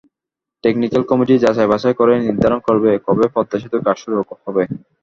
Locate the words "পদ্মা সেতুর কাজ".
3.35-3.97